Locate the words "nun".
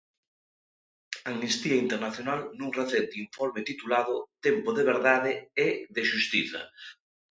2.57-2.71